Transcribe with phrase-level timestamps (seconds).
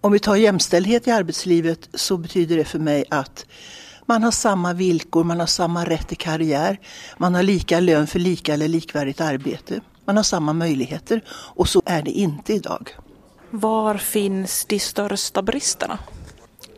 [0.00, 3.46] Om vi tar jämställdhet i arbetslivet så betyder det för mig att
[4.06, 6.80] man har samma villkor, man har samma rätt till karriär,
[7.18, 9.80] man har lika lön för lika eller likvärdigt arbete.
[10.04, 12.90] Man har samma möjligheter och så är det inte idag.
[13.50, 15.98] Var finns de största bristerna?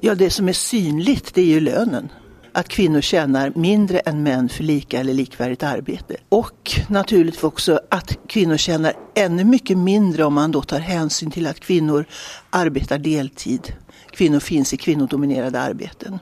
[0.00, 2.08] Ja, det som är synligt det är ju lönen.
[2.54, 6.16] Att kvinnor tjänar mindre än män för lika eller likvärdigt arbete.
[6.28, 11.46] Och naturligtvis också att kvinnor tjänar ännu mycket mindre om man då tar hänsyn till
[11.46, 12.04] att kvinnor
[12.50, 13.72] arbetar deltid.
[14.10, 16.18] Kvinnor finns i kvinnodominerade arbeten.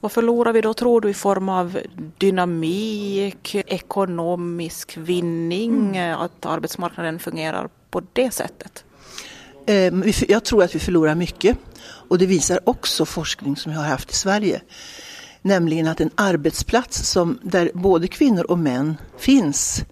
[0.00, 1.78] Vad förlorar vi då tror du i form av
[2.18, 6.18] dynamik, ekonomisk vinning, mm.
[6.18, 8.84] att arbetsmarknaden fungerar på det sättet?
[9.66, 13.88] Ehm, jag tror att vi förlorar mycket och det visar också forskning som jag har
[13.88, 14.60] haft i Sverige.
[15.42, 19.84] Nämligen att en arbetsplats som, där både kvinnor och män finns,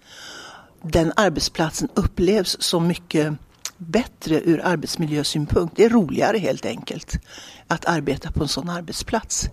[0.81, 3.33] den arbetsplatsen upplevs som mycket
[3.77, 5.75] bättre ur arbetsmiljösynpunkt.
[5.75, 7.19] Det är roligare helt enkelt
[7.67, 9.49] att arbeta på en sån arbetsplats.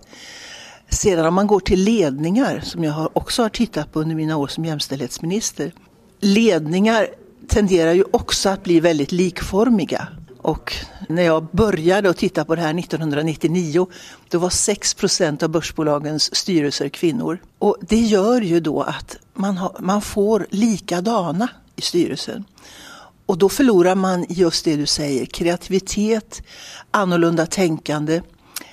[0.89, 4.47] Sedan om man går till ledningar, som jag också har tittat på under mina år
[4.47, 5.71] som jämställdhetsminister.
[6.19, 7.07] Ledningar
[7.47, 10.07] tenderar ju också att bli väldigt likformiga.
[10.37, 10.75] Och
[11.09, 13.87] när jag började att titta på det här 1999
[14.29, 17.39] då var 6 procent av börsbolagens styrelser kvinnor.
[17.59, 22.43] Och det gör ju då att man, har, man får likadana i styrelsen.
[23.25, 26.41] Och då förlorar man just det du säger, kreativitet,
[26.91, 28.21] annorlunda tänkande,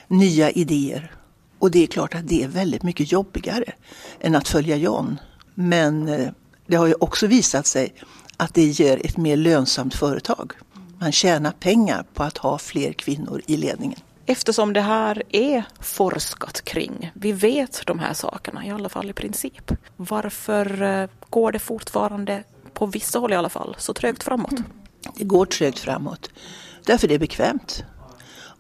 [0.09, 1.13] nya idéer.
[1.59, 3.73] Och det är klart att det är väldigt mycket jobbigare
[4.21, 5.19] än att följa John.
[5.55, 6.29] Men eh,
[6.67, 7.95] det har ju också visat sig
[8.37, 10.53] att det ger ett mer lönsamt företag.
[10.99, 13.99] Man tjänar pengar på att ha fler kvinnor i ledningen.
[14.27, 19.13] Eftersom det här är forskat kring, vi vet de här sakerna, i alla fall i
[19.13, 19.73] princip.
[19.97, 24.55] Varför eh, går det fortfarande, på vissa håll i alla fall, så trögt framåt?
[25.17, 26.31] Det går trögt framåt.
[26.87, 27.85] Därför det är bekvämt.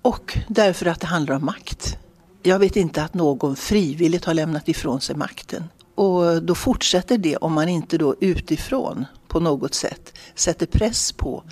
[0.03, 1.99] Och därför att det handlar om makt.
[2.43, 5.65] Jag vet inte att någon frivilligt har lämnat ifrån sig makten.
[5.95, 9.05] Och då fortsätter det om man inte då utifrån
[9.37, 11.45] på något sätt sätter press på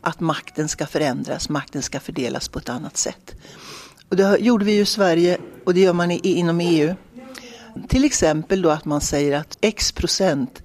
[0.00, 3.34] att makten ska förändras, makten ska fördelas på ett annat sätt.
[4.08, 6.94] Och det gjorde vi ju i Sverige och det gör man inom EU.
[7.88, 10.62] Till exempel då att man säger att x procent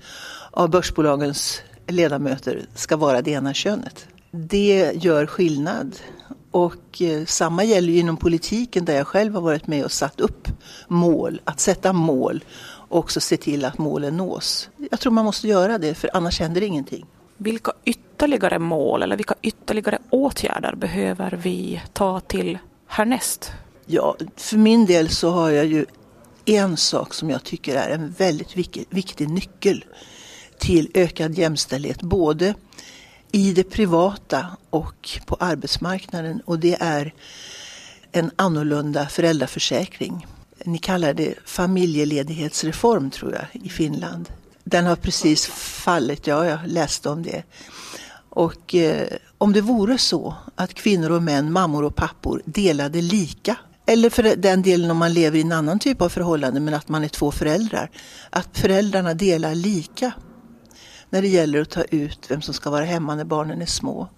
[0.52, 4.08] av börsbolagens ledamöter ska vara det ena könet.
[4.32, 5.96] Det gör skillnad.
[6.52, 10.20] Och eh, samma gäller ju inom politiken där jag själv har varit med och satt
[10.20, 10.48] upp
[10.88, 11.42] mål.
[11.44, 12.44] Att sätta mål
[12.94, 14.70] också se till att målen nås.
[14.92, 17.06] Jag tror man måste göra det för annars händer ingenting.
[17.38, 23.52] Vilka ytterligare mål eller vilka ytterligare åtgärder behöver vi ta till härnäst?
[23.86, 25.86] Ja, för min del så har jag ju
[26.46, 28.58] en sak som jag tycker är en väldigt
[28.90, 29.86] viktig, nyckel
[30.58, 32.54] till ökad jämställdhet, både
[33.32, 37.14] i det privata och på arbetsmarknaden och det är
[38.12, 40.28] en annorlunda föräldraförsäkring.
[40.66, 44.30] Ni kallar det familjeledighetsreform tror jag i Finland.
[44.64, 47.44] Den har precis fallit, ja jag läste om det.
[48.30, 49.08] Och eh,
[49.38, 54.36] om det vore så att kvinnor och män, mammor och pappor delade lika eller för
[54.36, 57.08] den delen om man lever i en annan typ av förhållande men att man är
[57.08, 57.90] två föräldrar.
[58.30, 60.12] Att föräldrarna delar lika
[61.10, 64.10] när det gäller att ta ut vem som ska vara hemma när barnen är små.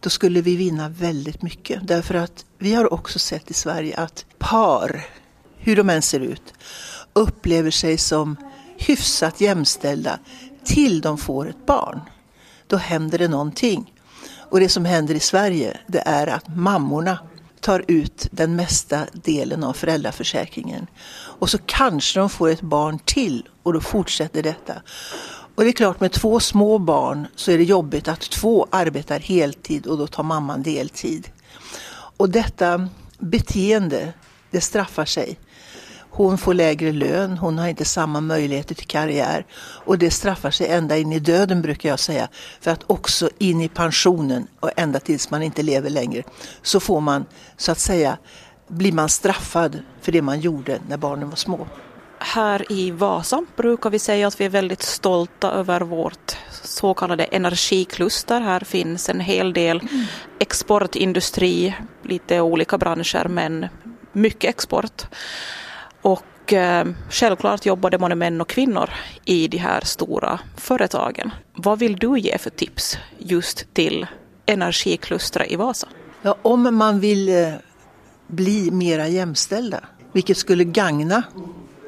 [0.00, 1.88] Då skulle vi vinna väldigt mycket.
[1.88, 5.04] Därför att vi har också sett i Sverige att par,
[5.68, 6.54] hur de än ser ut,
[7.12, 8.36] upplever sig som
[8.76, 10.18] hyfsat jämställda
[10.64, 12.00] till de får ett barn.
[12.66, 13.94] Då händer det någonting.
[14.50, 17.18] Och det som händer i Sverige det är att mammorna
[17.60, 20.86] tar ut den mesta delen av föräldraförsäkringen.
[21.10, 24.74] Och så kanske de får ett barn till och då fortsätter detta.
[25.54, 29.18] Och det är klart med två små barn så är det jobbigt att två arbetar
[29.18, 31.28] heltid och då tar mamman deltid.
[32.16, 34.12] Och detta beteende,
[34.50, 35.38] det straffar sig.
[36.18, 40.68] Hon får lägre lön, hon har inte samma möjligheter till karriär och det straffar sig
[40.68, 42.28] ända in i döden brukar jag säga.
[42.60, 46.22] För att också in i pensionen och ända tills man inte lever längre
[46.62, 48.18] så får man så att säga
[48.68, 51.66] blir man straffad för det man gjorde när barnen var små.
[52.18, 57.24] Här i Vasa brukar vi säga att vi är väldigt stolta över vårt så kallade
[57.24, 58.40] energikluster.
[58.40, 59.80] Här finns en hel del
[60.40, 63.66] exportindustri, lite olika branscher men
[64.12, 65.06] mycket export.
[66.02, 68.90] Och eh, självklart jobbade både män och kvinnor
[69.24, 71.30] i de här stora företagen.
[71.54, 74.06] Vad vill du ge för tips just till
[74.46, 75.88] energiklustret i Vasa?
[76.22, 77.52] Ja, om man vill eh,
[78.26, 79.80] bli mera jämställda,
[80.12, 81.22] vilket skulle gagna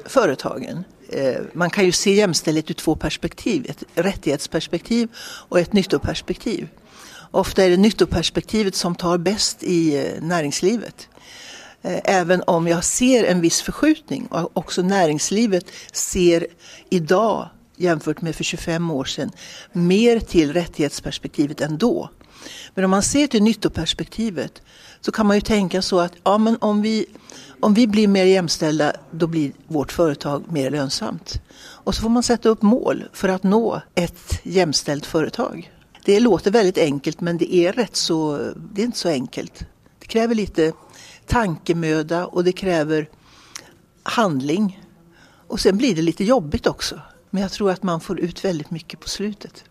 [0.05, 0.83] företagen.
[1.09, 5.09] Eh, man kan ju se jämställdhet ur två perspektiv, ett rättighetsperspektiv
[5.49, 6.67] och ett nyttoperspektiv.
[7.31, 11.07] Ofta är det nyttoperspektivet som tar bäst i eh, näringslivet.
[11.81, 16.47] Eh, även om jag ser en viss förskjutning och också näringslivet ser
[16.89, 19.31] idag jämfört med för 25 år sedan
[19.71, 22.09] mer till rättighetsperspektivet än då.
[22.73, 24.61] Men om man ser till nyttoperspektivet
[25.01, 27.05] så kan man ju tänka så att ja, men om, vi,
[27.59, 31.41] om vi blir mer jämställda då blir vårt företag mer lönsamt.
[31.59, 35.71] Och så får man sätta upp mål för att nå ett jämställt företag.
[36.05, 38.37] Det låter väldigt enkelt men det är rätt så,
[38.73, 39.65] det är inte så enkelt.
[39.99, 40.73] Det kräver lite
[41.31, 43.09] tankemöda och det kräver
[44.03, 44.81] handling.
[45.47, 47.01] Och sen blir det lite jobbigt också.
[47.29, 49.63] Men jag tror att man får ut väldigt mycket på slutet.